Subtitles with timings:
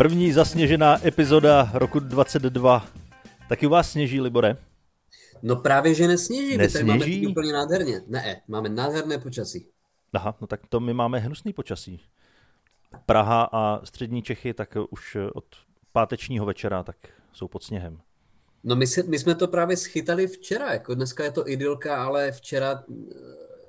[0.00, 2.86] První zasněžená epizoda roku 22.
[3.48, 4.56] Taky u vás sněží, Libore?
[5.42, 6.56] No právě, že nesněží.
[6.56, 6.86] Nesněží?
[6.86, 8.02] My tady máme úplně nádherně.
[8.06, 9.66] Ne, máme nádherné počasí.
[10.12, 12.00] Aha, no tak to my máme hnusný počasí.
[13.06, 15.44] Praha a střední Čechy tak už od
[15.92, 16.96] pátečního večera tak
[17.32, 18.00] jsou pod sněhem.
[18.64, 22.32] No my, se, my jsme to právě schytali včera, jako dneska je to idylka, ale
[22.32, 22.84] včera,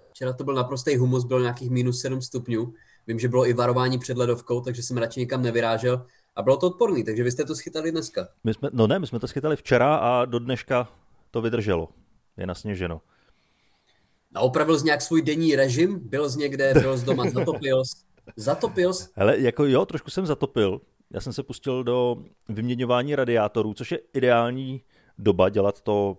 [0.09, 2.73] včera to byl naprostý humus, bylo nějakých minus 7 stupňů.
[3.07, 6.05] Vím, že bylo i varování před ledovkou, takže jsem radši nikam nevyrážel.
[6.35, 8.27] A bylo to odporný, takže vy jste to schytali dneska.
[8.44, 10.88] My jsme, no ne, my jsme to schytali včera a do dneška
[11.31, 11.89] to vydrželo.
[12.38, 13.02] Je nasněženo.
[14.36, 15.99] A opravil jsi nějak svůj denní režim?
[15.99, 17.98] Byl jsi někde, byl jsi doma, zatopil jsi?
[18.36, 19.09] Zatopil jsi?
[19.16, 20.81] Hele, jako jo, trošku jsem zatopil.
[21.09, 24.81] Já jsem se pustil do vyměňování radiátorů, což je ideální
[25.17, 26.17] doba dělat to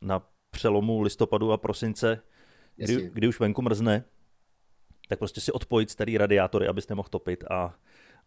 [0.00, 2.20] na přelomu listopadu a prosince,
[2.76, 4.04] kdy, kdy už venku mrzne,
[5.08, 7.74] tak prostě si odpojit starý radiátory, abys nemohl topit a,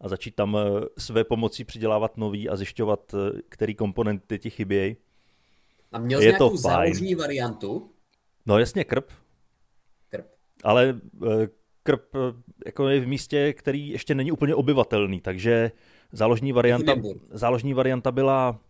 [0.00, 4.96] a začít tam eh, své pomocí přidělávat nový a zjišťovat, eh, který komponenty ti chybějí.
[5.92, 7.90] A měl jsi nějakou záložní variantu?
[8.46, 9.10] No jasně, krp.
[10.10, 10.26] Krp.
[10.64, 11.48] Ale eh,
[11.82, 12.16] krp
[12.66, 15.72] jako je v místě, který ještě není úplně obyvatelný, takže
[16.12, 16.94] záložní varianta,
[17.30, 18.60] záložní varianta byla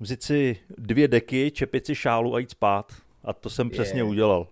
[0.00, 2.92] vzít si dvě deky, čepit si šálu a jít spát.
[3.24, 3.70] A to jsem je.
[3.70, 4.48] přesně udělal.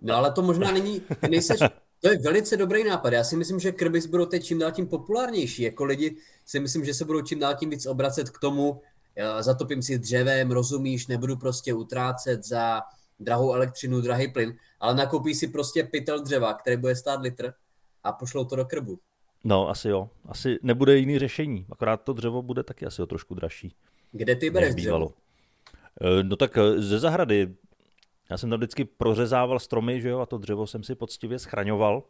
[0.00, 1.60] No ale to možná není, nejseš,
[2.02, 3.12] to je velice dobrý nápad.
[3.12, 5.62] Já si myslím, že krbis budou teď čím dál tím populárnější.
[5.62, 8.80] Jako lidi si myslím, že se budou čím dál tím víc obracet k tomu,
[9.40, 12.80] zatopím si dřevem, rozumíš, nebudu prostě utrácet za
[13.20, 17.52] drahou elektřinu, drahý plyn, ale nakoupí si prostě pytel dřeva, který bude stát litr
[18.04, 18.98] a pošlou to do krbu.
[19.44, 20.10] No, asi jo.
[20.26, 21.66] Asi nebude jiný řešení.
[21.72, 23.74] Akorát to dřevo bude taky asi o trošku dražší.
[24.12, 25.12] Kde ty bereš dřevo?
[26.00, 27.54] Eh, no tak eh, ze zahrady.
[28.30, 32.02] Já jsem tam vždycky prořezával stromy, že jo, a to dřevo jsem si poctivě schraňoval.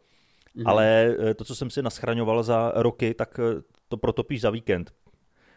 [0.55, 0.63] Mm-hmm.
[0.65, 3.39] Ale eh, to, co jsem si naschraňoval za roky, tak
[3.87, 4.93] to protopíš za víkend.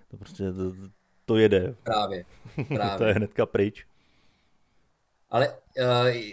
[0.09, 0.73] To prostě to,
[1.25, 1.75] to jede.
[1.83, 2.25] Právě.
[2.69, 2.99] Právě.
[2.99, 3.87] to je hnedka pryč.
[5.31, 5.55] Ale uh,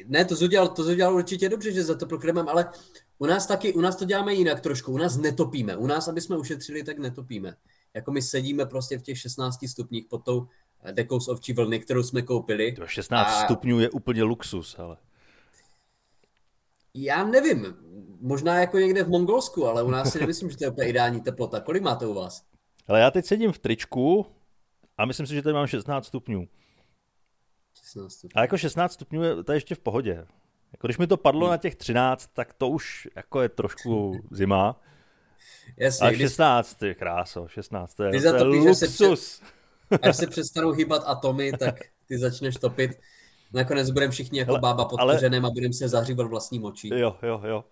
[0.06, 2.69] ne, to udělal, to udělal určitě dobře, že za to prokremem, ale
[3.18, 4.92] u nás taky, u nás to děláme jinak trošku.
[4.92, 5.78] U nás netopíme.
[5.78, 7.56] U nás, aby jsme ušetřili, tak netopíme.
[7.94, 10.48] Jako my sedíme prostě v těch 16 stupních pod tou
[10.92, 12.72] dekou z ovčí vlny, kterou jsme koupili.
[12.72, 13.44] To 16 a...
[13.44, 14.98] stupňů je úplně luxus, ale.
[16.94, 17.76] Já nevím,
[18.22, 21.22] možná jako někde v Mongolsku, ale u nás si nemyslím, že to je úplně ideální
[21.22, 21.60] teplota.
[21.60, 22.44] Kolik máte u vás?
[22.88, 24.26] Ale já teď sedím v tričku
[24.98, 26.48] a myslím si, že tady mám 16 stupňů.
[27.74, 28.40] 16 stupňů.
[28.40, 30.26] A jako 16 stupňů je to ještě v pohodě.
[30.72, 34.82] Jako když mi to padlo na těch 13, tak to už jako je trošku zima.
[35.78, 39.40] Jasně, a 16, ty kráso, 16, to je, to je luxus.
[39.40, 39.54] Před,
[40.02, 41.76] až se přestanou hýbat atomy, tak
[42.08, 42.92] ty začneš topit.
[43.54, 45.18] Nakonec budeme všichni jako ale, bába pod ale...
[45.18, 46.90] a budeme se zahřívat vlastní močí.
[46.94, 47.66] Jo, jo, jo.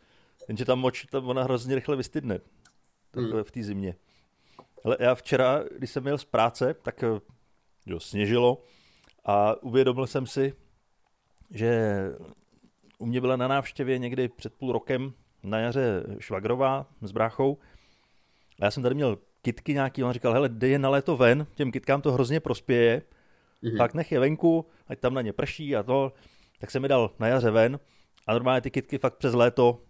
[0.47, 2.39] Jenže ta moč, tam ona hrozně rychle vystydne.
[3.15, 3.43] Hmm.
[3.43, 3.95] V té zimě.
[4.85, 7.03] Ale já včera, když jsem měl z práce, tak
[7.85, 8.63] jo, sněžilo
[9.25, 10.53] a uvědomil jsem si,
[11.51, 12.01] že
[12.97, 17.57] u mě byla na návštěvě někdy před půl rokem na jaře švagrová s bráchou
[18.59, 21.47] a já jsem tady měl kitky nějaký, on říkal, hele, dej je na léto ven,
[21.55, 23.01] těm kitkám to hrozně prospěje,
[23.63, 23.77] mm-hmm.
[23.77, 26.13] tak nech je venku, ať tam na ně prší a to,
[26.59, 27.79] tak jsem mi dal na jaře ven
[28.27, 29.81] a normálně ty kitky fakt přes léto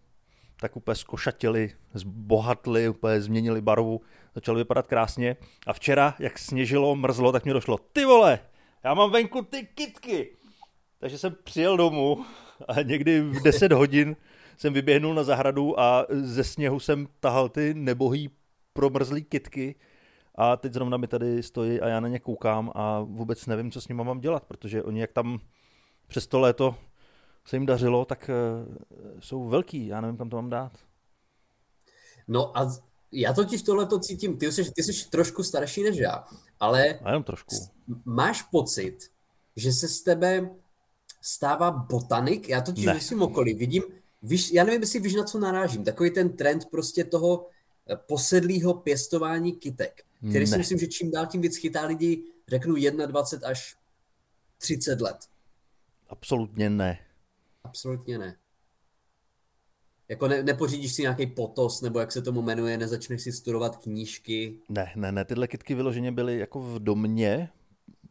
[0.61, 4.01] tak úplně skošatili, zbohatli, úplně změnili barvu,
[4.35, 5.37] začaly vypadat krásně.
[5.67, 8.39] A včera, jak sněžilo, mrzlo, tak mi došlo, ty vole,
[8.83, 10.37] já mám venku ty kitky.
[10.99, 12.25] Takže jsem přijel domů
[12.67, 14.15] a někdy v 10 hodin
[14.57, 18.29] jsem vyběhnul na zahradu a ze sněhu jsem tahal ty nebohý
[18.73, 19.75] promrzlý kitky
[20.35, 23.81] a teď zrovna mi tady stojí a já na ně koukám a vůbec nevím, co
[23.81, 25.39] s nimi mám dělat, protože oni jak tam
[26.07, 26.75] přes to léto
[27.45, 28.75] se jim dařilo, tak uh,
[29.19, 30.71] jsou velký, já nevím, kam to mám dát.
[32.27, 32.71] No a
[33.11, 36.25] já totiž tohle to cítím, ty jsi, ty jsi trošku starší než já,
[36.59, 37.55] ale a jenom trošku.
[38.05, 38.97] máš pocit,
[39.55, 40.49] že se z tebe
[41.21, 42.49] stává botanik?
[42.49, 43.01] Já totiž ne.
[43.01, 43.83] svým okolí vidím,
[44.23, 47.47] víš, já nevím, jestli víš, na co narážím, takový ten trend prostě toho
[47.95, 50.47] posedlého pěstování kytek, který ne.
[50.47, 52.75] si myslím, že čím dál tím víc chytá lidi, řeknu
[53.07, 53.75] 21 až
[54.57, 55.17] 30 let.
[56.09, 56.99] Absolutně ne.
[57.63, 58.35] Absolutně ne.
[60.11, 64.59] Jako ne, nepořídíš si nějaký potos, nebo jak se tomu jmenuje, nezačneš si studovat knížky?
[64.69, 67.49] Ne, ne, ne, tyhle kitky vyloženě byly jako v domě,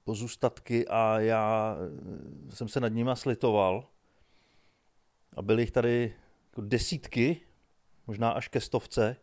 [0.05, 1.77] pozůstatky a já
[2.51, 3.89] eh, jsem se nad nima slitoval.
[5.37, 6.15] A byly jich tady
[6.51, 7.41] jako desítky,
[8.07, 9.17] možná až ke stovce.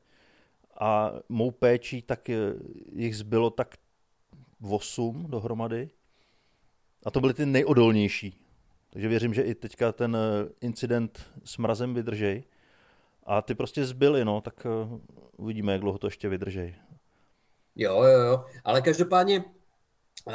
[0.79, 2.35] A mou péčí tak eh,
[2.93, 3.75] jich zbylo tak
[4.69, 5.89] osm dohromady.
[7.05, 8.41] A to byly ty nejodolnější.
[8.89, 12.43] Takže věřím, že i teďka ten eh, incident s mrazem vydržej.
[13.23, 14.67] A ty prostě zbyly, no, tak
[15.37, 16.75] uvidíme, jak dlouho to ještě vydržej.
[17.75, 19.43] Jo, jo, jo, ale každopádně,
[20.25, 20.33] uh,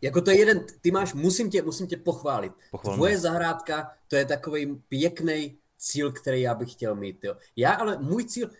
[0.00, 2.52] jako to je jeden, ty máš, musím tě, musím tě pochválit.
[2.70, 2.96] Pochvalně.
[2.96, 7.24] Tvoje zahrádka, to je takový pěkný cíl, který já bych chtěl mít.
[7.24, 7.36] Jo.
[7.56, 8.50] Já ale, můj cíl,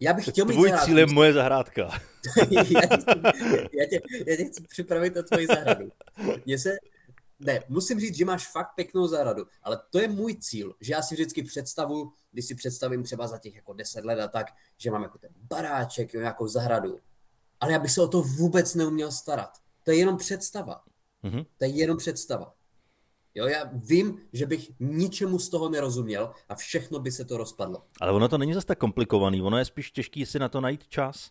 [0.00, 0.86] já bych chtěl mít Tvůj zahrádku.
[0.86, 1.82] cíl je moje zahrádka.
[2.50, 2.74] já, tě,
[3.80, 5.88] já, tě, já tě chci připravit na tvoji zahradu.
[6.46, 6.76] Mně se,
[7.40, 11.02] ne, musím říct, že máš fakt pěknou zahradu, ale to je můj cíl, že já
[11.02, 14.46] si vždycky představu, když si představím třeba za těch jako deset let a tak,
[14.78, 16.98] že mám jako ten baráček, jo, nějakou zahradu,
[17.60, 19.50] ale já bych se o to vůbec neuměl starat.
[19.82, 20.82] To je jenom představa.
[21.24, 21.46] Mm-hmm.
[21.58, 22.54] To je jenom představa.
[23.34, 27.82] Jo, já vím, že bych ničemu z toho nerozuměl a všechno by se to rozpadlo.
[28.00, 30.88] Ale ono to není zase tak komplikovaný, ono je spíš těžký si na to najít
[30.88, 31.30] čas.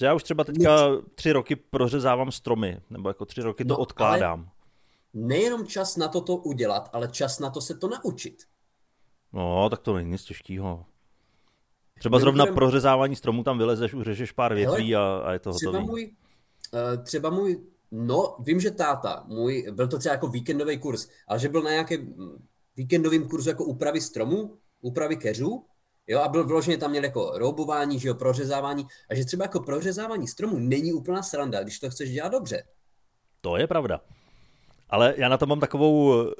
[0.00, 4.50] Já už třeba teďka tři roky prořezávám stromy, nebo jako tři roky to no, odkládám.
[5.14, 8.42] Nejenom čas na to to udělat, ale čas na to se to naučit.
[9.32, 10.86] No, tak to není nic těžkého.
[11.98, 15.72] Třeba zrovna prořezávání stromů tam vylezeš, uřežeš pár větví Hele, a, a je to třeba
[15.72, 15.86] hotový.
[15.90, 16.14] Můj,
[16.72, 21.38] uh, třeba můj, no vím, že táta, můj, byl to třeba jako víkendový kurz, ale
[21.38, 22.14] že byl na nějakém
[22.76, 25.66] víkendovém kurzu jako úpravy stromů, úpravy keřů,
[26.06, 29.60] jo, a byl vloženě tam měl jako roubování, že jo, prořezávání, a že třeba jako
[29.60, 32.64] prořezávání stromů není úplná sranda, když to chceš dělat dobře.
[33.40, 34.00] To je pravda.
[34.90, 36.34] Ale já na to mám takovou eh,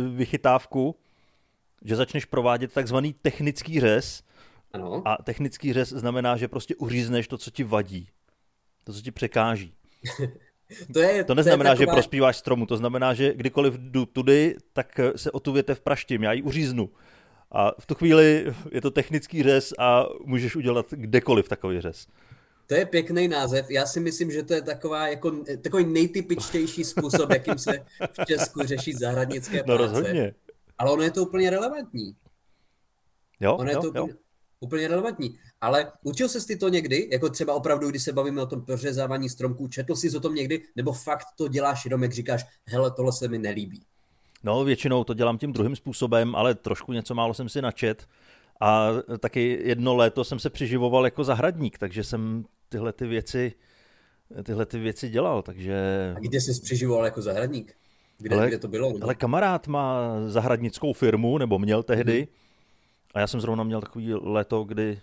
[0.00, 0.96] vychytávku,
[1.84, 4.22] že začneš provádět takzvaný technický řez,
[4.72, 5.02] ano.
[5.04, 8.08] A technický řez znamená, že prostě uřízneš to, co ti vadí.
[8.84, 9.74] To, co ti překáží.
[10.92, 11.94] to, je, to neznamená, to je taková...
[11.94, 16.22] že prospíváš stromu, to znamená, že kdykoliv jdu tudy, tak se o tu větev praštím,
[16.22, 16.90] já ji uříznu.
[17.52, 22.06] A v tu chvíli je to technický řez a můžeš udělat kdekoliv takový řez.
[22.66, 23.70] To je pěkný název.
[23.70, 28.62] Já si myslím, že to je taková, jako, takový nejtypičtější způsob, jakým se v Česku
[28.62, 29.82] řeší zahradnické no, práce.
[29.82, 30.34] No rozhodně.
[30.78, 32.16] Ale ono je to úplně relevantní.
[33.40, 34.04] Jo, ono jo, je to jo.
[34.04, 34.18] úplně,
[34.60, 35.38] úplně relevantní.
[35.60, 39.28] Ale učil jsi ty to někdy, jako třeba opravdu, když se bavíme o tom prořezávání
[39.28, 43.12] stromků, četl jsi o tom někdy, nebo fakt to děláš jenom, jak říkáš, hele, tohle
[43.12, 43.82] se mi nelíbí?
[44.42, 48.06] No, většinou to dělám tím druhým způsobem, ale trošku něco málo jsem si načet.
[48.60, 48.90] A
[49.20, 53.52] taky jedno léto jsem se přiživoval jako zahradník, takže jsem tyhle ty věci,
[54.42, 55.74] tyhle ty věci dělal, takže...
[56.16, 57.74] A kde jsi přiživoval jako zahradník?
[58.18, 58.92] Kde, ale, kde to bylo?
[59.02, 62.47] Ale kamarád má zahradnickou firmu, nebo měl tehdy, hmm
[63.14, 65.00] a já jsem zrovna měl takový léto, kdy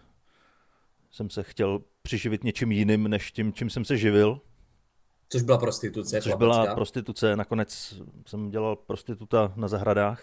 [1.11, 4.41] jsem se chtěl přiživit něčím jiným, než tím, čím jsem se živil.
[5.29, 6.21] Což byla prostituce.
[6.21, 7.35] Což byla prostituce.
[7.35, 10.21] Nakonec jsem dělal prostituta na zahradách.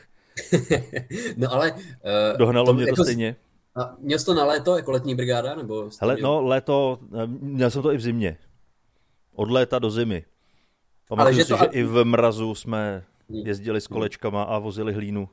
[1.37, 1.73] no ale...
[1.73, 3.37] Uh, Dohnalo to, mě to jako, stejně.
[3.75, 5.55] A měl jsi to na léto, jako letní brigáda?
[5.55, 8.39] Nebo Hele, no léto, eh, měl jsem to i v zimě.
[9.35, 10.25] Od léta do zimy.
[11.09, 11.57] Pamatuju si, to...
[11.57, 13.47] že i v mrazu jsme hmm.
[13.47, 15.29] jezdili s kolečkama a vozili hlínu.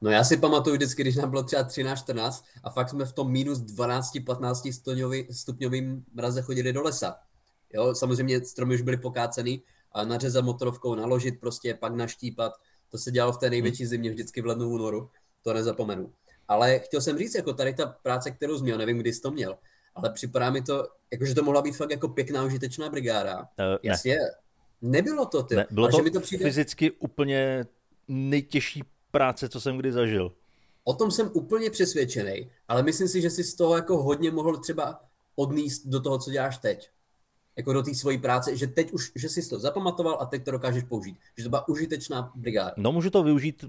[0.00, 3.32] No já si pamatuju vždycky, když nám bylo třeba 13-14 a fakt jsme v tom
[3.32, 7.16] minus 12-15 stupňovým mraze chodili do lesa.
[7.72, 9.62] Jo, samozřejmě stromy už byly pokácený
[9.92, 12.52] a nařezat motorovkou, naložit prostě, pak naštípat.
[12.90, 13.90] To se dělalo v té největší hmm.
[13.90, 15.10] zimě vždycky v lednu únoru,
[15.42, 16.12] to nezapomenu.
[16.48, 19.30] Ale chtěl jsem říct, jako tady ta práce, kterou jsi měl, nevím, kdy jsi to
[19.30, 19.58] měl,
[19.94, 23.38] ale připadá mi to, jako že to mohla být fakt jako pěkná, užitečná brigáda.
[23.38, 23.46] Uh,
[23.82, 24.30] Jasně, ne.
[24.82, 25.56] nebylo to ty.
[25.56, 26.44] Ne, bylo to, mi to přijde...
[26.44, 27.66] fyzicky úplně
[28.08, 28.84] nejtěžší
[29.16, 30.32] práce, co jsem kdy zažil.
[30.84, 34.56] O tom jsem úplně přesvědčený, ale myslím si, že jsi z toho jako hodně mohl
[34.56, 35.00] třeba
[35.36, 36.90] odníst do toho, co děláš teď.
[37.56, 40.50] Jako do té svojí práce, že teď už, že jsi to zapamatoval a teď to
[40.50, 41.16] dokážeš použít.
[41.36, 42.74] Že to byla užitečná brigáda.
[42.76, 43.64] No můžu to využít,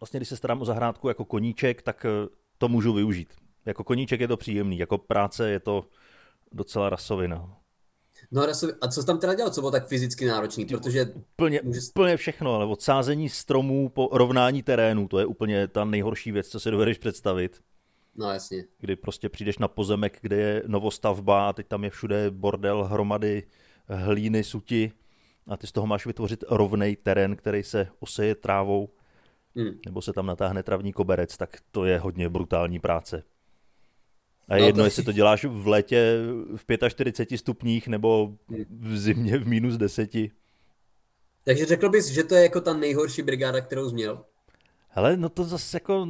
[0.00, 3.28] vlastně když se starám o zahrádku jako koníček, tak eh, to můžu využít.
[3.66, 5.84] Jako koníček je to příjemný, jako práce je to
[6.52, 7.57] docela rasovina.
[8.30, 8.42] No
[8.80, 11.04] a co jsi tam teda dělal, co bylo tak fyzicky náročný, protože...
[11.04, 11.80] Úplně, může...
[11.90, 16.48] úplně všechno, ale od sázení stromů po rovnání terénu, to je úplně ta nejhorší věc,
[16.48, 17.60] co si dovedeš představit.
[18.16, 18.64] No jasně.
[18.78, 23.42] Kdy prostě přijdeš na pozemek, kde je novostavba a teď tam je všude bordel, hromady
[23.88, 24.92] hlíny, suti
[25.48, 28.88] a ty z toho máš vytvořit rovnej terén, který se oseje trávou,
[29.56, 29.80] hmm.
[29.86, 33.22] nebo se tam natáhne travní koberec, tak to je hodně brutální práce.
[34.48, 34.84] A je no, jedno, to...
[34.86, 36.16] jestli to děláš v létě
[36.56, 38.32] v 45 stupních nebo
[38.80, 40.10] v zimě v minus 10.
[41.44, 44.24] Takže řekl bys, že to je jako ta nejhorší brigáda, kterou jsi měl?
[44.88, 46.08] Hele, no to zase jako,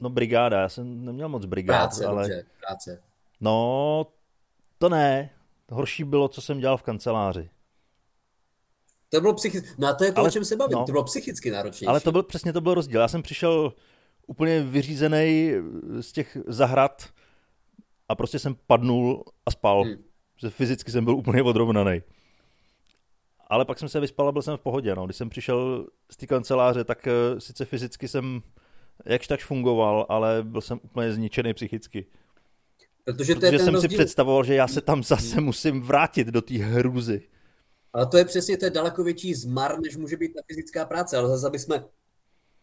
[0.00, 2.22] no brigáda, já jsem neměl moc brigád, práce, ale...
[2.22, 3.02] Dobře, práce.
[3.40, 4.06] No,
[4.78, 5.30] to ne.
[5.70, 7.50] Horší bylo, co jsem dělal v kanceláři.
[9.08, 10.92] To bylo psychicky, no a to je to, ale, o čem se bavím, no, to
[10.92, 11.86] bylo psychicky náročnější.
[11.86, 13.00] Ale to byl, přesně to byl rozdíl.
[13.00, 13.72] Já jsem přišel
[14.26, 15.52] úplně vyřízený
[16.00, 17.08] z těch zahrad,
[18.08, 19.82] a prostě jsem padnul a spal.
[19.82, 19.96] Hmm.
[20.50, 22.02] Fyzicky jsem byl úplně odrovnaný.
[23.46, 24.94] Ale pak jsem se vyspal a byl jsem v pohodě.
[24.94, 25.04] No.
[25.04, 28.42] Když jsem přišel z té kanceláře, tak uh, sice fyzicky jsem
[29.04, 32.06] jakž tak fungoval, ale byl jsem úplně zničený psychicky.
[33.04, 33.90] Protože, to je jsem rozdíl.
[33.90, 37.28] si představoval, že já se tam zase musím vrátit do té hrůzy.
[37.92, 41.16] Ale to je přesně, to je daleko větší zmar, než může být ta fyzická práce.
[41.16, 41.84] Ale zase, aby jsme,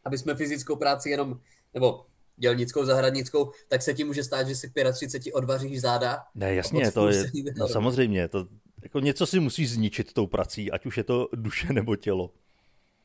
[0.06, 1.40] aby jsme fyzickou práci jenom,
[1.74, 2.06] nebo
[2.38, 6.24] dělnickou, zahradnickou, tak se ti může stát, že si 35 odvaříš záda.
[6.36, 8.48] Ne, jasně, to je, no samozřejmě, to,
[8.84, 12.34] jako něco si musí zničit tou prací, ať už je to duše nebo tělo.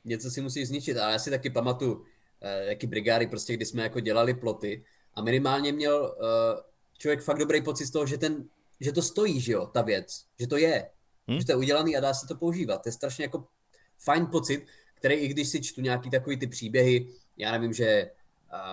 [0.04, 2.04] Něco si musí zničit a já si taky pamatuju,
[2.40, 4.84] eh, jaký brigády, prostě, kdy jsme jako dělali ploty
[5.14, 6.62] a minimálně měl eh,
[6.98, 8.44] člověk fakt dobrý pocit z toho, že, ten,
[8.80, 10.90] že to stojí, že jo, ta věc, že to je,
[11.28, 11.38] hmm?
[11.38, 12.82] že to je udělaný a dá se to používat.
[12.82, 13.44] To je strašně jako
[13.98, 18.10] fajn pocit, který i když si čtu nějaký takový ty příběhy, já nevím, že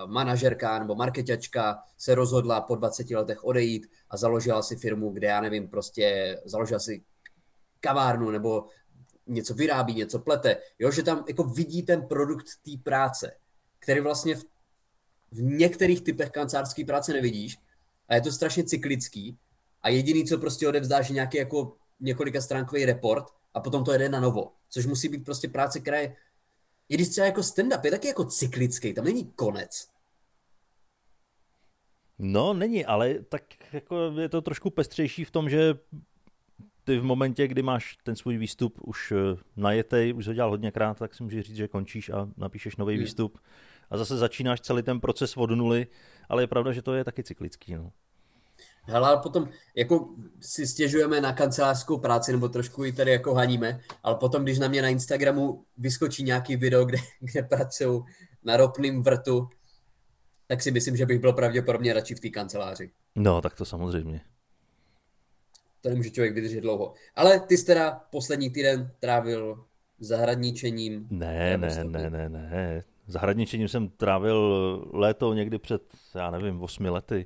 [0.06, 5.42] manažerka nebo marketačka se rozhodla po 20 letech odejít a založila si firmu, kde já
[5.42, 7.04] nevím, prostě založila si
[7.80, 8.66] kavárnu nebo
[9.28, 13.32] něco vyrábí, něco plete, jo, že tam jako vidí ten produkt té práce,
[13.80, 14.44] který vlastně v,
[15.32, 17.58] v některých typech kancelářské práce nevidíš
[18.08, 19.38] a je to strašně cyklický
[19.82, 24.10] a jediný, co prostě odevzdáš, je nějaký jako několika stránkový report a potom to jede
[24.10, 26.16] na novo, což musí být prostě práce, která je
[26.90, 29.88] i když třeba jako stand-up je taky jako cyklický, tam není konec.
[32.20, 35.74] No, není, ale tak jako je to trošku pestřejší v tom, že
[36.84, 41.00] ty v momentě, kdy máš ten svůj výstup už eh, najetej, už ho dělal hodněkrát,
[41.00, 43.04] tak si můžeš říct, že končíš a napíšeš nový hmm.
[43.04, 43.40] výstup
[43.90, 45.88] a zase začínáš celý ten proces od nuly,
[46.30, 47.76] ale je pravda, že to je taky cyklický.
[47.76, 47.92] No.
[48.88, 50.10] Hele, ale potom jako
[50.42, 54.68] si stěžujeme na kancelářskou práci, nebo trošku ji tady jako haníme, ale potom, když na
[54.68, 58.04] mě na Instagramu vyskočí nějaký video, kde, kde pracují
[58.44, 59.50] na ropným vrtu,
[60.48, 62.92] tak si myslím, že bych byl pravděpodobně radši v té kanceláři.
[63.16, 64.22] No, tak to samozřejmě.
[65.82, 66.94] To nemůže člověk vydržet dlouho.
[67.16, 69.66] Ale ty jsi teda poslední týden trávil
[70.00, 71.08] zahradničením.
[71.12, 72.84] Ne, ne, ne, ne, ne.
[73.08, 75.82] Zahradničením jsem trávil léto někdy před,
[76.16, 77.26] já nevím, osmi lety.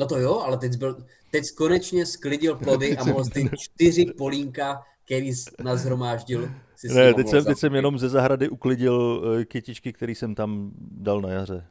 [0.00, 4.82] No to jo, ale teď, byl, teď konečně sklidil plody a mohl ty čtyři polínka,
[5.04, 6.50] který nazhromáždil.
[6.76, 10.72] Si ne, teď jsem, teď jsem jenom ze zahrady uklidil eh, kytičky, který jsem tam
[10.78, 11.66] dal na jaře,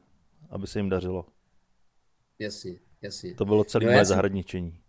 [0.49, 1.25] aby se jim dařilo.
[2.39, 3.35] Jasně, jasně.
[3.35, 4.79] To bylo celé no, moje jsem, zahradničení.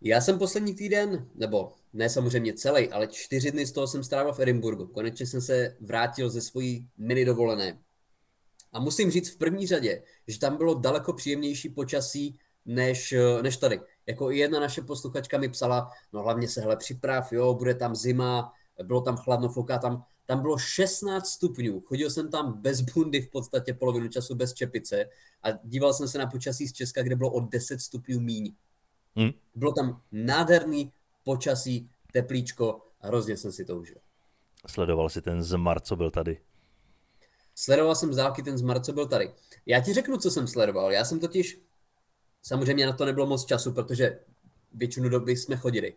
[0.00, 4.32] Já jsem poslední týden, nebo ne samozřejmě celý, ale čtyři dny z toho jsem strávil
[4.32, 4.86] v Edinburgu.
[4.86, 7.78] Konečně jsem se vrátil ze svojí mini dovolené.
[8.72, 12.38] A musím říct v první řadě, že tam bylo daleko příjemnější počasí
[12.70, 13.80] než, eh, než tady.
[14.06, 17.96] Jako i jedna naše posluchačka mi psala, no hlavně se hele připrav, jo, bude tam
[17.96, 23.20] zima, bylo tam chladno, fouká tam, tam bylo 16 stupňů, chodil jsem tam bez bundy
[23.20, 25.04] v podstatě polovinu času bez čepice
[25.42, 28.54] a díval jsem se na počasí z Česka, kde bylo o 10 stupňů míň.
[29.16, 29.30] Hmm.
[29.54, 30.92] Bylo tam nádherný
[31.24, 33.96] počasí, teplíčko a hrozně jsem si to užil.
[34.66, 36.40] Sledoval si ten zmar, co byl tady?
[37.54, 39.34] Sledoval jsem z dálky ten zmar, co byl tady.
[39.66, 40.92] Já ti řeknu, co jsem sledoval.
[40.92, 41.60] Já jsem totiž
[42.42, 44.18] Samozřejmě na to nebylo moc času, protože
[44.72, 45.94] většinu doby jsme chodili.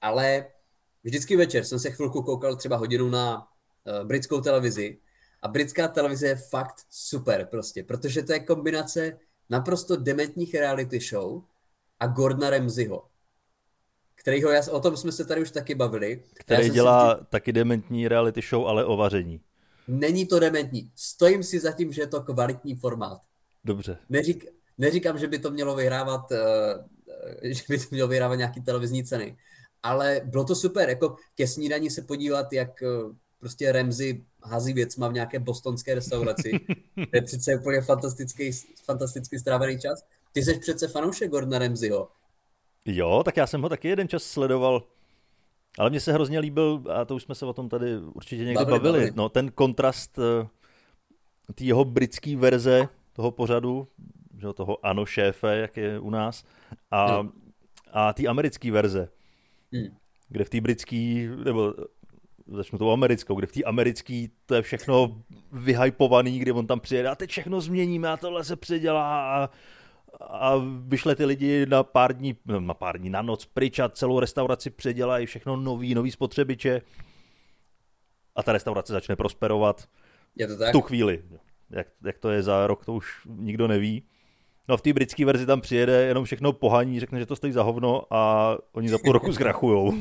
[0.00, 0.46] Ale
[1.04, 4.98] vždycky večer jsem se chvilku koukal třeba hodinu na uh, britskou televizi
[5.42, 9.18] a britská televize je fakt super prostě, protože to je kombinace
[9.50, 11.42] naprosto dementních reality show
[12.00, 13.08] a Gordona Ramsayho,
[14.14, 16.22] kterýho, já, o tom jsme se tady už taky bavili.
[16.34, 17.24] Který dělá si...
[17.30, 19.40] taky dementní reality show, ale o vaření.
[19.88, 20.90] Není to dementní.
[20.94, 23.20] Stojím si za tím, že je to kvalitní formát.
[23.64, 23.98] Dobře.
[24.08, 24.46] Neřík,
[24.78, 29.36] Neříkám, že by to mělo vyhrávat, eh, že by to mělo vyhrávat nějaký televizní ceny,
[29.82, 32.86] ale bylo to super, jako ke snídani se podívat, jak eh,
[33.40, 36.50] prostě Remzy hází věcma v nějaké bostonské restauraci.
[36.94, 38.50] To je přece úplně fantastický,
[38.84, 40.04] fantasticky strávený čas.
[40.32, 42.08] Ty jsi přece fanoušek Gordona Remzyho.
[42.84, 44.82] Jo, tak já jsem ho taky jeden čas sledoval.
[45.78, 48.64] Ale mně se hrozně líbil, a to už jsme se o tom tady určitě někde
[48.64, 49.12] bavili, bavili.
[49.14, 50.48] no ten kontrast eh,
[51.54, 53.88] té jeho britské verze toho pořadu,
[54.38, 56.44] že, toho ano šéfe, jak je u nás,
[56.90, 57.26] a,
[57.92, 59.08] a té americké verze,
[59.72, 59.96] hmm.
[60.28, 61.74] kde v té britské, nebo
[62.46, 65.22] začnu tou americkou, kde v té americké to je všechno
[65.52, 69.50] vyhypovaný, kde on tam přijede a teď všechno změníme a tohle se předělá a,
[70.20, 70.54] a
[70.86, 74.20] vyšle ty lidi na pár dní, no, na pár dní, na noc pryč a celou
[74.20, 76.82] restauraci předělají, všechno nový, nový spotřebiče
[78.36, 79.88] a ta restaurace začne prosperovat
[80.36, 80.68] je to tak?
[80.68, 81.22] v tu chvíli.
[81.70, 84.02] Jak, jak to je za rok, to už nikdo neví.
[84.68, 87.62] No v té britské verzi tam přijede jenom všechno pohaní, řekne, že to stojí za
[87.62, 89.94] hovno a oni za půl roku zkrachujou.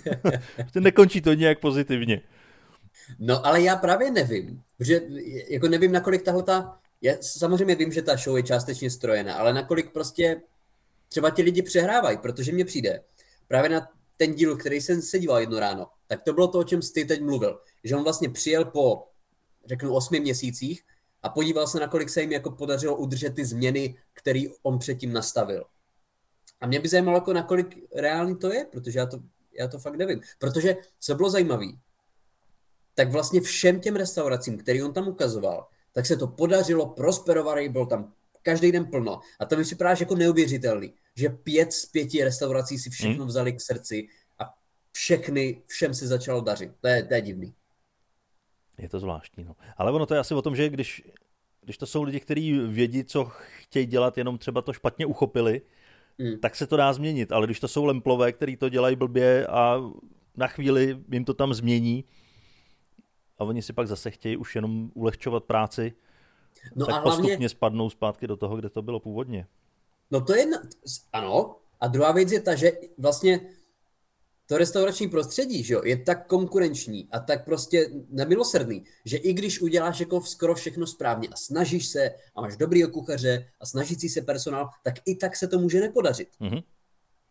[0.80, 2.20] Nekončí to nějak pozitivně.
[3.18, 5.00] No ale já právě nevím, že
[5.48, 9.52] jako nevím, nakolik tahle ta, já samozřejmě vím, že ta show je částečně strojená, ale
[9.54, 10.42] nakolik prostě
[11.08, 13.00] třeba ti lidi přehrávají, protože mně přijde
[13.48, 16.64] právě na ten díl, který jsem se díval jedno ráno, tak to bylo to, o
[16.64, 19.08] čem jsi teď mluvil, že on vlastně přijel po,
[19.66, 20.82] řeknu, osmi měsících
[21.26, 25.64] a podíval se, nakolik se jim jako podařilo udržet ty změny, které on předtím nastavil.
[26.60, 29.18] A mě by zajímalo, jako nakolik reálný to je, protože já to,
[29.58, 30.20] já to fakt nevím.
[30.38, 31.66] Protože co bylo zajímavé,
[32.94, 37.86] tak vlastně všem těm restauracím, který on tam ukazoval, tak se to podařilo, prosperovali, byl
[37.86, 39.20] tam každý den plno.
[39.40, 43.26] A to mi připadá jako neuvěřitelný, že pět z pěti restaurací si všechno hmm.
[43.26, 44.54] vzali k srdci a
[44.92, 46.70] všechny, všem se začalo dařit.
[46.80, 47.54] To je, to je divný.
[48.78, 49.56] Je to zvláštní, no.
[49.76, 51.02] Ale ono to je asi o tom, že když,
[51.60, 55.62] když to jsou lidi, kteří vědí, co chtějí dělat, jenom třeba to špatně uchopili,
[56.18, 56.38] hmm.
[56.38, 57.32] tak se to dá změnit.
[57.32, 59.80] Ale když to jsou lemplové, kteří to dělají blbě a
[60.36, 62.04] na chvíli jim to tam změní
[63.38, 65.92] a oni si pak zase chtějí už jenom ulehčovat práci,
[66.74, 67.22] no tak a hlavně...
[67.22, 69.46] postupně spadnou zpátky do toho, kde to bylo původně.
[70.10, 70.46] No to je,
[71.12, 71.56] ano.
[71.80, 73.40] A druhá věc je ta, že vlastně
[74.46, 79.60] to restaurační prostředí že jo, je tak konkurenční a tak prostě nemilosrdný, že i když
[79.60, 84.22] uděláš jako skoro všechno správně a snažíš se a máš dobrý kuchaře a snažící se
[84.22, 86.28] personál, tak i tak se to může nepodařit.
[86.40, 86.62] Mm-hmm.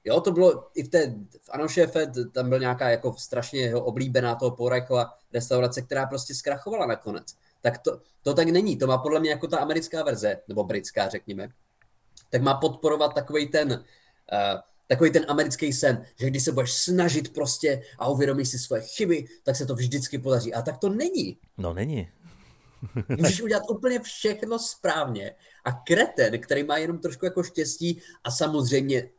[0.06, 3.84] Jo, to bylo i v té, v Ano šéfe, tam byl nějaká jako strašně jeho
[3.84, 7.36] oblíbená toho Porajkova restaurace, která prostě zkrachovala nakonec.
[7.62, 11.10] Tak to, to tak není, to má podle mě jako ta americká verze, nebo britská
[11.10, 11.50] řekněme,
[12.30, 17.34] tak má podporovat takový ten, uh, takový ten americký sen, že když se budeš snažit
[17.34, 20.54] prostě a uvědomíš si svoje chyby, tak se to vždycky podaří.
[20.54, 21.38] A tak to není.
[21.58, 22.10] No není.
[23.18, 29.10] Můžeš udělat úplně všechno správně a kreten, který má jenom trošku jako štěstí a samozřejmě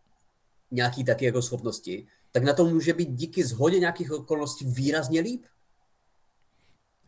[0.70, 5.44] nějaký taky jako schopnosti, tak na to může být díky zhodě nějakých okolností výrazně líp.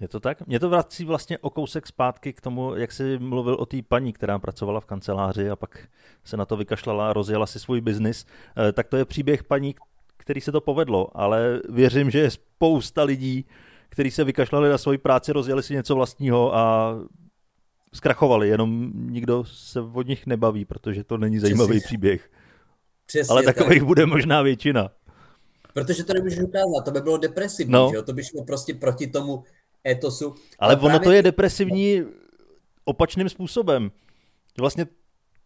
[0.00, 0.46] Je to tak?
[0.46, 4.12] Mě to vrací vlastně o kousek zpátky k tomu, jak jsi mluvil o té paní,
[4.12, 5.88] která pracovala v kanceláři a pak
[6.24, 8.26] se na to vykašlala a rozjela si svůj biznis.
[8.68, 9.74] Eh, tak to je příběh paní,
[10.16, 13.46] který se to povedlo, ale věřím, že je spousta lidí,
[13.88, 16.94] kteří se vykašlali na svoji práci, rozjeli si něco vlastního a
[17.94, 21.86] zkrachovali, jenom nikdo se od nich nebaví, protože to není zajímavý Přesně.
[21.86, 22.30] příběh.
[23.06, 23.86] Přesně ale takových tak.
[23.86, 24.90] bude možná většina.
[25.74, 27.88] Protože to nemůžeš ukázat, to by bylo depresivní, no.
[27.90, 28.02] že jo?
[28.02, 29.44] to by šlo prostě proti tomu
[29.88, 30.34] etosu.
[30.58, 31.00] Ale, ale ono právě...
[31.00, 32.02] to je depresivní
[32.84, 33.90] opačným způsobem.
[34.60, 34.86] Vlastně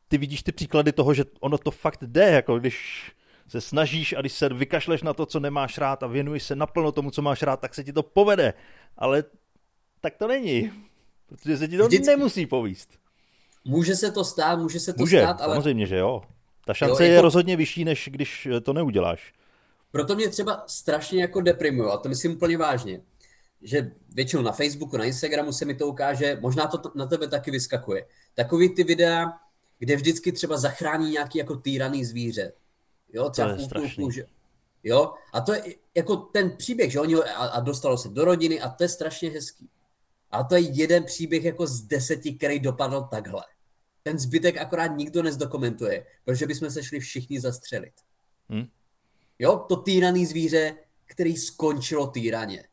[0.09, 3.11] ty vidíš ty příklady toho, že ono to fakt jde, jako když
[3.49, 6.93] se snažíš a když se vykašleš na to, co nemáš rád a věnuješ se naplno
[6.93, 8.55] tomu, co máš rád, tak se ti to povede.
[8.99, 9.25] Ale
[10.01, 10.73] tak to není,
[11.27, 12.07] protože se ti to Vždycky...
[12.07, 12.91] nemusí povíst.
[13.65, 15.55] Může se to stát, může se to může, stát, ale...
[15.55, 16.23] samozřejmě, že jo.
[16.67, 17.15] Ta šance jo, jako...
[17.15, 19.33] je rozhodně vyšší, než když to neuděláš.
[19.91, 23.01] Proto mě třeba strašně jako deprimuje, a to myslím úplně vážně
[23.63, 27.51] že většinou na Facebooku, na Instagramu se mi to ukáže, možná to na tebe taky
[27.51, 28.07] vyskakuje.
[28.35, 29.33] Takový ty videa,
[29.79, 32.53] kde vždycky třeba zachrání nějaký jako týraný zvíře.
[33.13, 34.25] Jo, třeba to je útulku, že,
[34.85, 35.63] jo, a to je
[35.95, 39.31] jako ten příběh, že oni a, a dostalo se do rodiny a to je strašně
[39.31, 39.69] hezký.
[40.31, 43.43] A to je jeden příběh jako z deseti, který dopadl takhle.
[44.03, 47.95] Ten zbytek akorát nikdo nezdokumentuje, protože bychom se šli všichni zastřelit.
[48.49, 48.67] Hmm.
[49.39, 50.75] Jo, to týraný zvíře,
[51.07, 52.65] který skončilo týraně.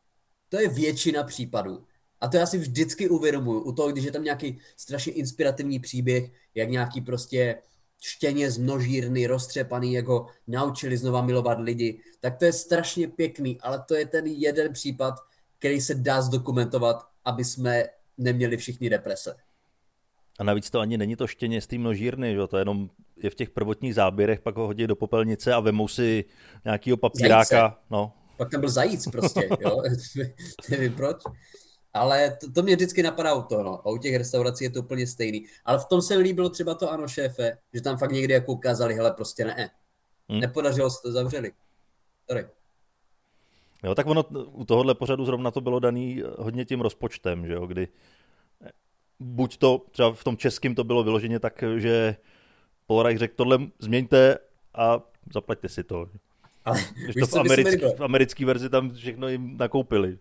[0.50, 1.84] To je většina případů.
[2.20, 6.30] A to já si vždycky uvědomuju u toho, když je tam nějaký strašně inspirativní příběh,
[6.54, 7.56] jak nějaký prostě
[8.00, 13.84] štěně z množírny roztřepaný, jako naučili znova milovat lidi, tak to je strašně pěkný, ale
[13.88, 15.14] to je ten jeden případ,
[15.58, 17.84] který se dá zdokumentovat, aby jsme
[18.18, 19.36] neměli všichni deprese.
[20.38, 22.46] A navíc to ani není to štěně z té množírny, že?
[22.46, 22.90] to jenom
[23.22, 26.24] je v těch prvotních záběrech, pak ho hodí do popelnice a vemou si
[26.64, 27.78] nějakýho papíráka.
[27.90, 29.82] No, pak tam byl zajíc prostě, jo,
[30.70, 31.16] nevím proč.
[31.92, 33.80] Ale to, to mě vždycky napadá u toho, no.
[33.86, 35.46] A u těch restaurací je to úplně stejný.
[35.64, 38.52] Ale v tom se mi líbilo třeba to ano, šéfe, že tam fakt někdy jako
[38.52, 39.70] ukázali, hele, prostě ne.
[40.28, 40.40] Hmm.
[40.40, 41.52] Nepodařilo se to, zavřeli.
[42.30, 42.46] Sorry.
[43.84, 47.66] Jo, tak ono u tohohle pořadu zrovna to bylo daný hodně tím rozpočtem, že jo,
[47.66, 47.88] kdy
[49.18, 52.16] buď to, třeba v tom českém to bylo vyloženě tak, že
[52.86, 54.38] Polreich řekl, tohle změňte
[54.74, 55.00] a
[55.32, 56.06] zaplaťte si to.
[56.64, 60.18] Ale Když to v, americký, v americké verzi tam všechno jim nakoupili.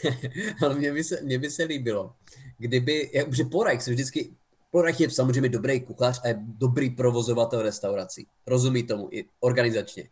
[0.62, 2.12] Ale mě by, se, mě by se líbilo,
[2.58, 4.30] kdyby, že Porajk se vždycky,
[4.70, 8.26] Porajk je samozřejmě dobrý kuchař a je dobrý provozovatel restaurací.
[8.46, 10.08] Rozumí tomu i organizačně.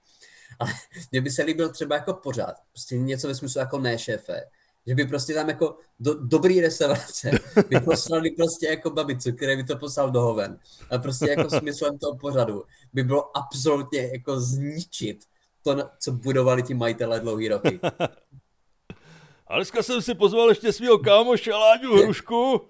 [0.58, 0.70] Ale
[1.12, 4.44] mě by se líbil třeba jako pořád, prostě něco ve smyslu jako ne šéfe,
[4.86, 7.30] že by prostě tam jako do, dobrý restaurace
[7.68, 10.58] by poslali prostě jako babicu, který by to poslal do hoven.
[10.90, 15.24] A prostě jako smyslem toho pořadu by bylo absolutně jako zničit
[15.62, 17.80] to, co budovali ti majitelé dlouhý roky.
[19.46, 22.60] A dneska jsem si pozval ještě svého kámoše Láďu Hrušku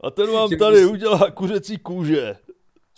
[0.00, 2.36] a ten vám tady udělá kuřecí kůže.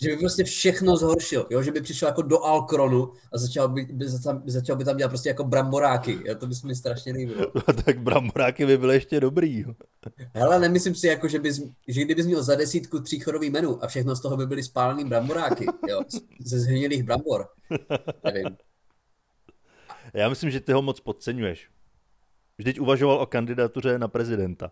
[0.01, 1.61] Že by prostě všechno zhoršil, jo?
[1.61, 5.09] že by přišel jako do Alkronu a začal by, by, začal, začal by tam dělat
[5.09, 6.19] prostě jako bramboráky.
[6.25, 6.35] Jo?
[6.35, 7.51] To by se mi strašně líbilo.
[7.85, 9.59] tak bramboráky by byly ještě dobrý.
[9.59, 9.73] Jo?
[10.33, 14.15] Hele, nemyslím si, jako, že, bys, že kdybys měl za desítku tříchodový menu a všechno
[14.15, 16.01] z toho by byly spálený bramboráky, jo?
[16.39, 17.47] ze zhnilých brambor.
[18.23, 18.45] Nevím.
[20.13, 21.69] Já myslím, že ty ho moc podceňuješ.
[22.57, 24.71] Vždyť uvažoval o kandidatuře na prezidenta.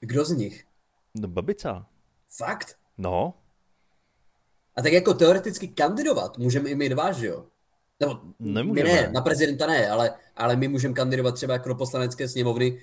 [0.00, 0.64] Kdo z nich?
[1.14, 1.86] No, Babica.
[2.38, 2.76] Fakt?
[2.98, 3.34] No.
[4.80, 7.46] A tak jako teoreticky kandidovat můžeme i my dva, že jo?
[8.00, 8.88] Nebo Nemůžeme.
[8.88, 12.80] my ne, na prezidenta ne, ale, ale my můžeme kandidovat třeba jako do poslanecké sněmovny.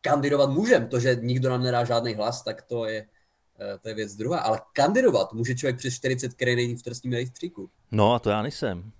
[0.00, 3.06] Kandidovat můžeme, to, že nikdo nám nedá žádný hlas, tak to je,
[3.60, 4.38] eh, to je věc druhá.
[4.38, 7.70] Ale kandidovat může člověk přes 40, který není v trestním rejstříku.
[7.92, 8.92] No a to já nejsem.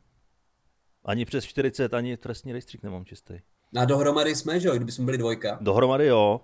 [1.05, 3.35] Ani přes 40, ani trestní rejstřík nemám čistý.
[3.77, 5.59] A dohromady jsme, že jo, kdyby jsme byli dvojka.
[5.61, 6.41] Dohromady jo.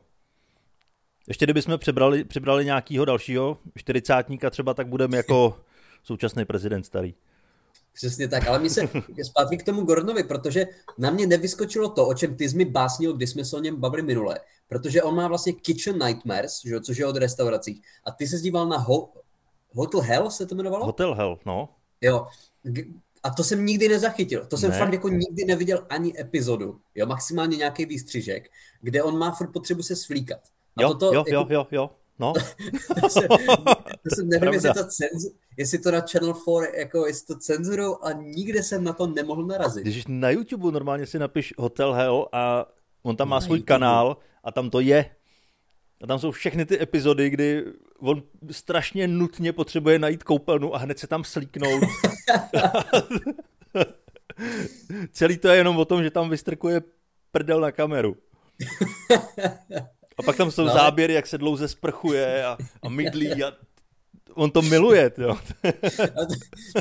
[1.29, 5.64] Ještě kdybychom přibrali, přibrali nějakého dalšího, čtyřicátníka třeba, tak budeme jako
[6.05, 7.15] současný prezident starý.
[7.95, 8.89] Přesně tak, ale my se
[9.23, 10.67] zpátky k tomu Gordonovi, protože
[10.99, 13.77] na mě nevyskočilo to, o čem ty jsi mi básnil, když jsme se o něm
[13.77, 17.83] bavili minule, protože on má vlastně Kitchen Nightmares, že, což je od restaurací.
[18.05, 19.09] A ty se díval na Ho-
[19.75, 20.85] Hotel Hell, se to jmenovalo?
[20.87, 21.69] Hotel Hell, no.
[22.01, 22.27] Jo.
[23.23, 24.47] A to jsem nikdy nezachytil.
[24.47, 24.79] To jsem Ne.
[24.79, 26.81] fakt jako nikdy neviděl ani epizodu.
[26.95, 30.41] Jo, maximálně nějaký výstřižek, kde on má furt potřebu se svlíkat.
[30.77, 32.33] A Jo, toto, jo, jako, jo, jo, jo, no.
[33.01, 37.27] To se, to jsem, nevím, jestli to, cenzu, jestli to na Channel 4, jako jestli
[37.27, 39.83] to cenzurou a nikde jsem na to nemohl narazit.
[39.83, 42.67] Když na YouTube normálně si napiš Hotel Hell a
[43.03, 43.67] on tam má Na svůj YouTube.
[43.67, 45.11] kanál a tam to je.
[46.03, 47.65] A tam jsou všechny ty epizody, kdy
[47.99, 51.83] on strašně nutně potřebuje najít koupelnu a hned se tam slíknout.
[55.13, 56.83] Celý to je jenom o tom, že tam vystrkuje
[57.33, 58.17] prdel na kameru.
[60.19, 63.53] A pak tam jsou No no, záběry, jak se dlouze sprchuje a, a mydlí a
[64.35, 65.39] on to miluje, jo.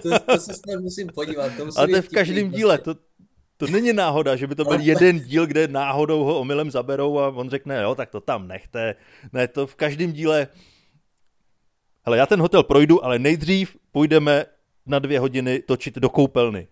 [0.01, 1.51] To, to, to se snad musím podívat.
[1.57, 2.77] To musí Ale to je v každém díle.
[2.77, 2.99] prostě.
[3.57, 6.71] To, to není náhoda, že by to byl Ale- jeden díl, kde náhodou ho omylem
[6.71, 8.95] zaberou a on řekne, jo, tak to tam nechte.
[9.33, 10.47] Ne, to v každém díle...
[12.05, 14.45] Hele, já ten hotel projdu, ale nejdřív půjdeme
[14.85, 16.67] na dvě hodiny točit do koupelny.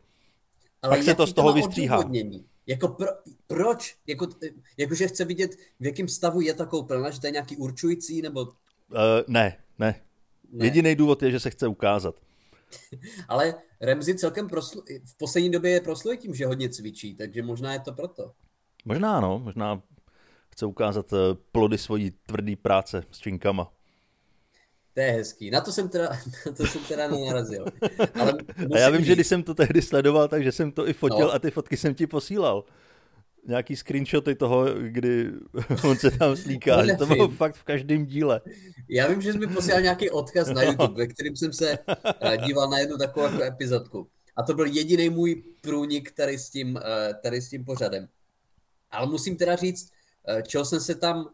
[0.82, 1.98] Ale pak se to z toho vystříhá.
[1.98, 2.46] odůvodnění?
[2.72, 3.08] Jako pro,
[3.48, 3.98] proč?
[4.08, 4.28] Jako,
[4.78, 8.42] jakože chce vidět, v jakém stavu je ta koupelna, že to je nějaký určující, nebo...
[8.42, 8.54] Uh,
[9.28, 10.02] ne, ne.
[10.52, 10.66] Ne.
[10.66, 12.16] Jediný důvod je, že se chce ukázat.
[13.28, 17.74] Ale Remzi celkem proslu, v poslední době je proslulý tím, že hodně cvičí, takže možná
[17.74, 18.32] je to proto.
[18.86, 19.84] Možná, no, možná
[20.50, 21.18] chce ukázat eh,
[21.52, 23.74] plody svojí tvrdý práce s činkama.
[24.94, 25.52] To je hezký.
[25.52, 26.10] Na to jsem teda,
[26.46, 27.66] na to jsem teda nenarazil.
[28.20, 28.34] Ale
[28.76, 31.26] A já vím, že když jsem to tehdy sledoval, takže jsem to i fotil No.
[31.26, 31.34] no.
[31.34, 32.64] a ty fotky jsem ti posílal.
[33.48, 35.32] Nějaký screenshoty toho, kdy
[35.84, 36.78] on se tam slíká.
[36.82, 38.42] To že to bylo fakt v každém díle.
[38.90, 41.78] Já vím, že jsi mi posílal nějaký odkaz na YouTube, ve kterým jsem se
[42.22, 44.08] eh, díval na jednu takovou jako epizodku.
[44.36, 48.08] A to byl jediný můj průnik tady s tím, eh, tady s tím pořadem.
[48.92, 49.92] Ale musím teda říct,
[50.28, 51.30] eh, čeho jsem se tam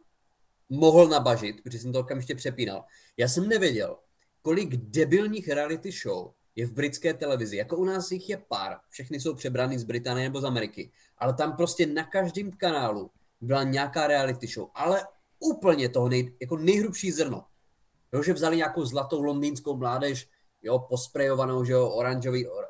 [0.69, 2.85] mohl nabažit, protože jsem to okamžitě přepínal.
[3.17, 3.97] Já jsem nevěděl,
[4.41, 7.57] kolik debilních reality show je v britské televizi.
[7.57, 8.77] Jako u nás jich je pár.
[8.89, 10.91] Všechny jsou přebraný z Británie nebo z Ameriky.
[11.17, 14.69] Ale tam prostě na každém kanálu byla nějaká reality show.
[14.73, 15.03] Ale
[15.39, 17.45] úplně toho nej, jako nejhrubší zrno.
[18.13, 20.29] Jo, že vzali nějakou zlatou londýnskou mládež,
[20.61, 22.65] jo, posprejovanou, že jo, oranžový, or,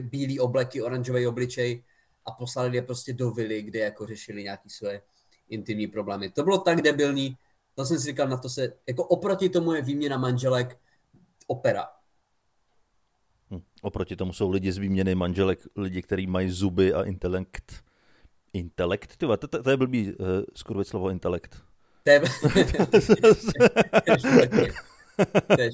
[0.00, 1.84] bílý obleky, oranžový obličej
[2.24, 5.02] a poslali je prostě do vily, kde jako řešili nějaký své
[5.50, 6.30] intimní problémy.
[6.30, 7.36] To bylo tak debilní,
[7.74, 10.78] to jsem si říkal, na to se, jako oproti tomu je výměna manželek
[11.46, 11.88] opera.
[13.50, 13.62] Hm.
[13.82, 17.84] Oproti tomu jsou lidi z výměny manželek, lidi, kteří mají zuby a intelekt.
[18.52, 19.16] Intelekt?
[19.16, 21.62] Tyva, to, to, to je blbý uh, skurvit slovo intelekt.
[22.04, 22.22] To je...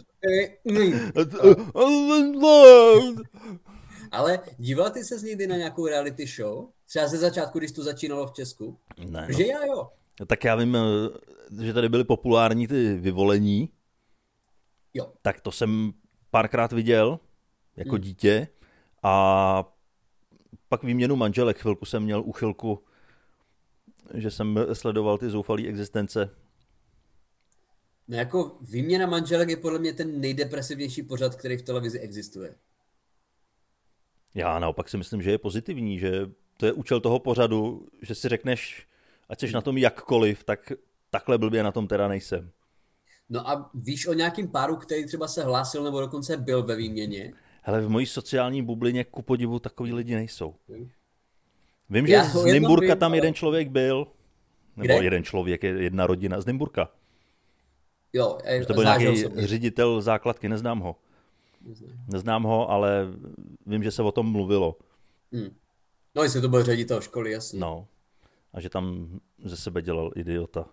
[4.13, 6.69] Ale díval ty se někdy na nějakou reality show?
[6.87, 8.79] Třeba ze začátku, když to začínalo v Česku?
[9.11, 9.49] ne, Že no.
[9.51, 9.91] já jo.
[10.27, 13.69] Tak já vím, eh, že tady byly populární ty vyvolení,
[14.95, 15.13] Jo.
[15.23, 15.93] tak to jsem
[16.31, 17.21] párkrát viděl
[17.77, 18.01] jako Hmm.
[18.01, 18.49] dítě
[19.03, 19.65] a
[20.69, 21.59] pak výměnu manželek.
[21.59, 22.85] Chvilku jsem měl uchylku,
[24.15, 26.31] že jsem sledoval ty zoufalé existence.
[28.09, 32.55] No jako výměna manželek je podle mě ten nejdepresivnější pořad, který v televizi existuje.
[34.35, 38.29] Já naopak si myslím, že je pozitivní, že to je účel toho pořadu, že si
[38.29, 38.87] řekneš,
[39.29, 40.73] ať jsi na tom jakkoliv, tak
[41.11, 42.51] takhle blbě na tom teda nejsem.
[43.29, 47.33] No a víš o nějakým páru, který třeba se hlásil nebo dokonce byl ve výměně?
[47.63, 50.55] Hele, v mojí sociální bublině ku podivu takový lidi nejsou.
[51.91, 54.07] Vím, že Já z Nymburka tam ale- jeden člověk byl,
[54.77, 55.05] nebo Kde?
[55.05, 56.91] jeden člověk, je jedna rodina z Nymburka.
[58.13, 59.47] Jo, To byl zážil nějaký jsem.
[59.47, 60.97] ředitel základky, neznám ho.
[61.67, 61.91] Neznám.
[62.13, 63.07] Neznám ho, ale
[63.67, 64.77] vím, že se o tom mluvilo.
[65.33, 65.57] Hmm.
[66.17, 67.61] No, jestli to byl ředitel školy, jasně.
[67.61, 67.89] No.
[68.53, 69.09] A že tam
[69.45, 70.69] ze sebe dělal idiota.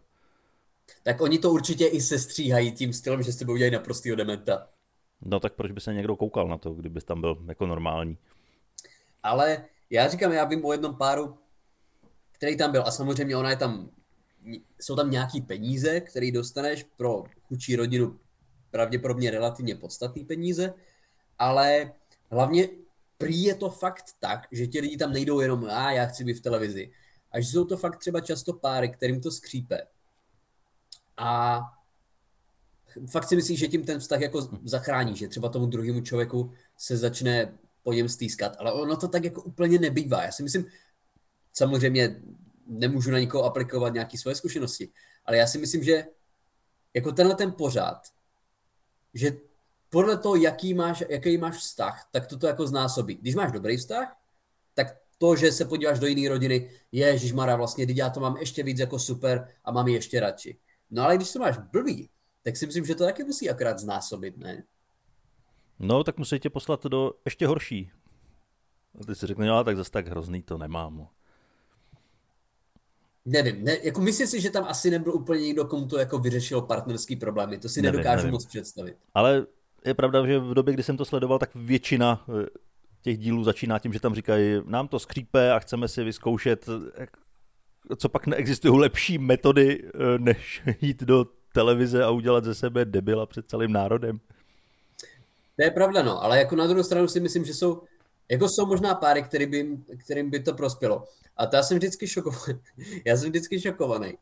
[1.04, 4.68] Tak oni to určitě i sestříhají tím stylem, že s tebe udělají naprostýho dementa.
[5.22, 8.18] No tak proč by se někdo koukal na to, kdyby tam byl jako normální?
[9.24, 11.38] Ale já říkám, já vím o jednom páru,
[12.32, 13.90] který tam byl a samozřejmě ona je tam,
[14.80, 18.20] jsou tam nějaký peníze, které dostaneš pro chudší rodinu,
[18.72, 20.74] pravděpodobně relativně podstatné peníze,
[21.40, 21.94] ale
[22.32, 22.70] hlavně
[23.18, 26.34] prý je to fakt tak, že ti lidi tam nejdou jenom, a já chci být
[26.34, 26.92] v televizi,
[27.32, 29.88] a že jsou to fakt třeba často páry, kterým to skřípe.
[31.18, 31.62] A
[33.12, 36.98] fakt si myslíš, že tím ten vztah jako zachrání, že třeba tomu druhému člověku se
[36.98, 40.24] začne po něm stýskat, ale ono to tak jako úplně nebývá.
[40.24, 40.66] Já si myslím,
[41.54, 42.22] samozřejmě
[42.68, 44.92] nemůžu na nikoho aplikovat nějaké svoje zkušenosti,
[45.26, 46.06] ale já si myslím, že
[46.94, 48.08] jako tenhle ten pořád,
[49.14, 49.32] že
[49.94, 53.16] podle toho, jaký máš, jaký máš vztah, tak to to jako znásobí.
[53.16, 54.18] Když máš dobrý vztah,
[54.74, 58.64] tak to, že se podíváš do jiné rodiny, je, Mara, vlastně, já to mám ještě
[58.64, 60.58] víc jako super a mám ji ještě radši.
[60.92, 62.10] No ale když to máš blbý,
[62.44, 64.64] tak si myslím, že to taky musí akorát znásobit, ne?
[65.80, 67.92] No, tak musí tě poslat do ještě horší.
[69.02, 71.08] A ty si řekne, no, tak zase tak hrozný to nemám.
[73.26, 76.62] Nevím, ne, jako myslím si, že tam asi nebyl úplně někdo, komu to jako vyřešil
[76.62, 77.58] partnerský problémy.
[77.58, 78.32] To si nevím, nedokážu nevím.
[78.32, 78.98] moc představit.
[79.14, 79.46] Ale
[79.86, 82.46] je pravda, že v době, kdy jsem to sledoval, tak většina eh,
[83.02, 86.70] těch dílů začíná tím, že tam říkají, nám to skřípe a chceme si vyzkoušet,
[87.98, 93.26] co pak neexistují lepší metody, eh, než jít do televize a udělat ze sebe debila
[93.26, 94.20] před celým národem.
[95.56, 97.82] To je pravda, no, ale jako na druhou stranu si myslím, že jsou,
[98.32, 101.04] jako jsou možná páry, který by, kterým by to prospělo.
[101.38, 102.60] A to já jsem vždycky šokovaný.
[103.06, 104.18] já jsem vždycky šokovaný.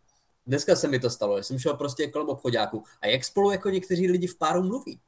[0.47, 3.69] Dneska se mi to stalo, já jsem šel prostě kolem obchodáku a jak spolu jako
[3.69, 4.99] někteří lidi v páru mluví.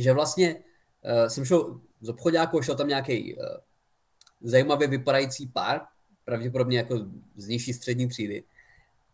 [0.00, 3.42] Že vlastně uh, jsem šel z obchodáku, šel tam nějaký uh,
[4.40, 5.80] zajímavě vypadající pár,
[6.24, 6.98] pravděpodobně jako
[7.36, 8.44] z nižší střední třídy.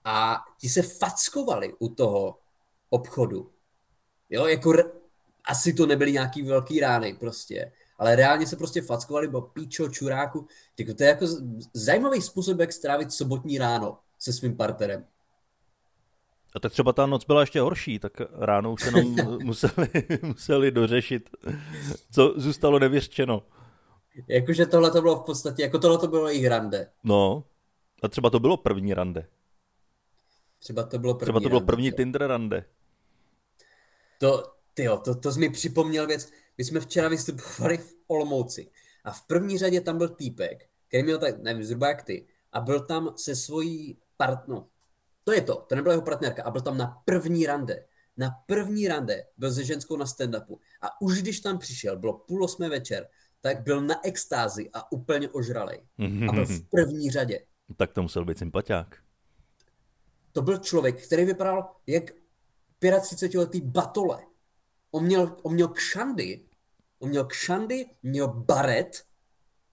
[0.04, 2.38] A ti se fackovali u toho
[2.90, 3.50] obchodu.
[4.30, 4.90] Jo, jako re-
[5.44, 10.46] asi to nebyly nějaký velký rány prostě, ale reálně se prostě fackovali, bo píčo, čuráku.
[10.78, 11.26] Jako to je jako
[11.74, 15.06] zajímavý způsob, jak strávit sobotní ráno se svým partnerem.
[16.54, 19.88] A tak třeba ta noc byla ještě horší, tak ráno už jenom museli,
[20.22, 21.30] museli dořešit,
[22.10, 23.42] co zůstalo nevyřčeno.
[24.28, 26.90] Jakože tohle to bylo v podstatě, jako tohle to bylo jejich rande.
[27.04, 27.44] No,
[28.02, 29.26] a třeba to bylo první rande.
[30.58, 32.64] Třeba to bylo první Třeba to bylo rande, první Tinder rande.
[34.18, 36.32] To, tyjo, to, to jsi mi připomněl věc.
[36.58, 38.70] My jsme včera vystupovali v Olomouci
[39.04, 42.60] a v první řadě tam byl týpek, který měl tak, nevím, zhruba jak ty, a
[42.60, 44.66] byl tam se svojí partnou.
[45.26, 47.86] To je to, to nebyla jeho partnerka a byl tam na první rande.
[48.16, 50.58] Na první rande byl se ženskou na stand-upu.
[50.82, 53.08] A už když tam přišel, bylo půl osmé večer,
[53.40, 55.80] tak byl na extázi a úplně ožralej.
[56.28, 57.46] A byl v první řadě.
[57.76, 58.96] Tak to musel být sympatiák.
[60.32, 62.10] To byl člověk, který vypadal jak
[62.80, 64.22] 35-letý batole.
[64.90, 66.44] On měl, on měl kšandy,
[66.98, 69.04] on měl kšandy, měl baret,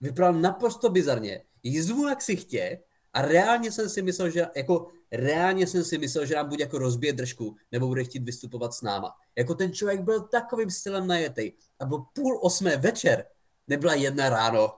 [0.00, 1.44] vypadal naprosto bizarně.
[1.62, 2.80] Jízdu na ksichtě
[3.12, 6.78] a reálně jsem si myslel, že jako reálně jsem si myslel, že nám bude jako
[6.78, 9.14] rozbije držku nebo bude chtít vystupovat s náma.
[9.36, 13.24] Jako ten člověk byl takovým stylem najetej a byl půl osmé večer,
[13.68, 14.74] nebyla jedna ráno,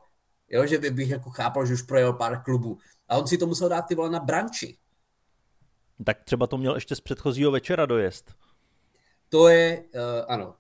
[0.49, 2.79] jo, že by bych jako chápal, že už projel pár klubů.
[3.09, 4.77] A on si to musel dát ty vole na branči.
[6.05, 8.35] Tak třeba to měl ještě z předchozího večera dojezd.
[9.29, 10.55] To je, uh, ano,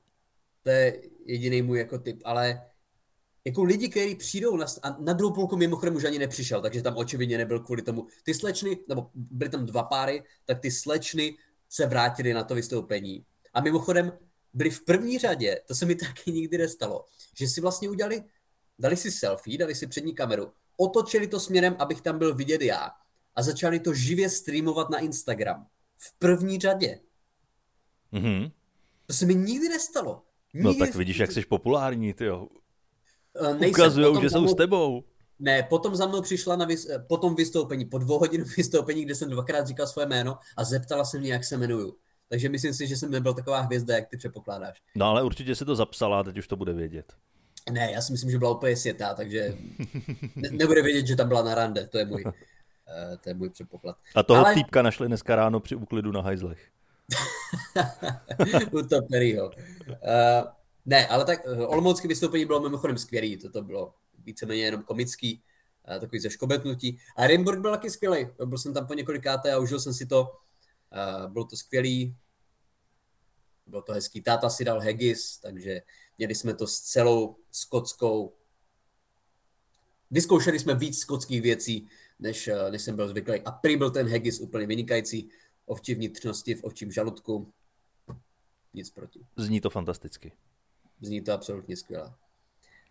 [0.63, 2.63] to je jediný můj jako typ, ale
[3.47, 6.97] jako lidi, kteří přijdou na, a na druhou půlku mimochodem už ani nepřišel, takže tam
[6.97, 8.07] očividně nebyl kvůli tomu.
[8.23, 11.37] Ty slečny, nebo byly tam dva páry, tak ty slečny
[11.69, 13.25] se vrátily na to vystoupení.
[13.55, 14.13] A mimochodem
[14.55, 17.05] byli v první řadě, to se mi taky nikdy nestalo,
[17.39, 18.25] že si vlastně udělali,
[18.79, 22.91] dali si selfie, dali si přední kameru, otočili to směrem, abych tam byl vidět já
[23.35, 25.67] a začali to živě streamovat na Instagram.
[25.99, 27.01] V první řadě.
[28.13, 28.53] Mm-hmm.
[29.07, 30.23] To se mi nikdy nestalo.
[30.55, 30.81] No nikdy...
[30.81, 32.49] No tak vidíš, jak jsi populární, ty jo.
[33.41, 35.05] Uh, Ukazujou, že jsou s tebou.
[35.39, 36.89] Ne, potom za mnou přišla na vys...
[36.91, 41.05] Eh, potom vystoupení, po dvou hodinách vystoupení, kde jsem dvakrát říkal svoje jméno a zeptala
[41.05, 41.97] se mě, jak se jmenuju.
[42.29, 44.83] Takže myslím si, že jsem nebyl taková hvězda, jak ty předpokládáš.
[44.95, 47.13] No ale určitě si to zapsala a teď už to bude vědět.
[47.71, 49.57] Ne, já si myslím, že byla úplně světá, takže
[50.37, 52.33] ne, nebude vědět, že tam byla na rande, to je můj, uh,
[53.21, 53.97] to je můj předpoklad.
[54.15, 54.55] A toho ale...
[54.55, 56.69] týpka našli dneska ráno při úklidu na hajzlech.
[58.73, 59.47] U Toperyho.
[59.47, 59.93] Uh,
[60.87, 65.43] ne, ale tak uh, olomoucké vystoupení bylo mimochodem skvělý, to, to bylo víceméně jenom komický,
[65.89, 66.99] uh, takový ze škobetnutí.
[67.17, 70.23] A Rimburg byl taky skvělý, byl jsem tam po několikáté a užil jsem si to,
[70.23, 72.17] uh, bylo to skvělý,
[73.67, 74.23] bylo to hezký.
[74.23, 75.83] Táta si dal Hegis, takže
[76.19, 78.33] Měli jsme to s celou skotskou.
[80.11, 83.41] Vyzkoušeli jsme víc skotských věcí, než, eh, než jsem byl zvyklý.
[83.41, 85.29] A prý byl ten haggis úplně vynikající.
[85.67, 87.53] Ovčí vnitřnosti, v ovčím žaludku.
[88.75, 89.21] Nic proti.
[89.37, 90.33] Zní to fantasticky.
[91.01, 92.13] Zní to absolutně skvěle.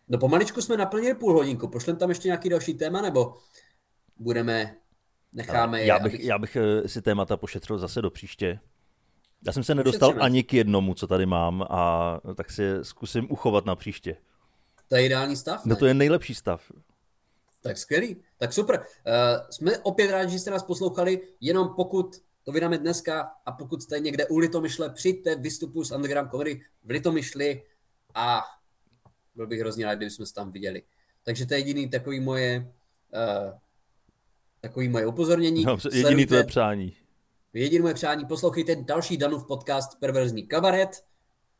[0.07, 1.67] No pomaličku jsme naplnili půl hodinku.
[1.67, 3.37] Pošlem tam ještě nějaký další téma, nebo
[4.17, 4.75] budeme,
[5.33, 6.25] necháme je, já bych, abych...
[6.25, 8.59] já bych eh, si témata pošetřil zase do příště.
[9.45, 13.65] Já jsem se nedostal ani k jednomu, co tady mám, a tak si zkusím uchovat
[13.65, 14.17] na příště.
[14.87, 15.65] To je ideální stav?
[15.65, 15.69] Ne?
[15.69, 16.71] No to je nejlepší stav.
[17.61, 18.79] Tak skvělý, tak super.
[18.79, 23.81] Uh, jsme opět rádi, že jste nás poslouchali, jenom pokud to vydáme dneska a pokud
[23.81, 27.63] jste někde u Litomyšle, přijďte vystupu z Underground Comedy v Litomyšli
[28.15, 28.43] a
[29.35, 30.83] byl bych hrozně rád, kdybychom se tam viděli.
[31.23, 32.73] Takže to je jediný takový moje
[33.13, 33.59] uh,
[34.61, 35.63] takový moje upozornění.
[35.63, 36.97] No, jediný to je přání.
[37.53, 41.05] Jediný moje přání, poslouchejte další Danův podcast Perverzní kabaret,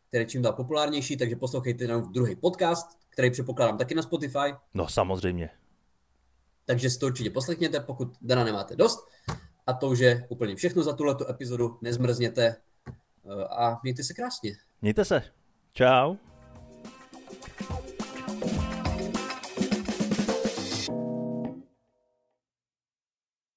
[0.08, 4.56] který čím dál populárnější, takže poslouchejte Danův druhý podcast, který předpokládám taky na Spotify.
[4.74, 5.50] No samozřejmě.
[6.66, 9.00] Takže si to určitě poslechněte, pokud Dana nemáte dost.
[9.68, 11.78] A to už je úplně všechno za tuhletu epizodu.
[11.82, 14.56] Nezmrzněte eh, a mějte se krásně.
[14.82, 15.24] Mějte se.
[15.74, 16.16] Čau.
[17.36, 17.95] Thank you.